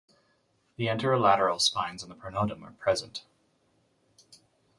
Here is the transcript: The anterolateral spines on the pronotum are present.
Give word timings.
The 0.77 0.87
anterolateral 0.87 1.61
spines 1.61 2.01
on 2.01 2.09
the 2.09 2.15
pronotum 2.15 2.63
are 2.63 2.71
present. 2.71 3.23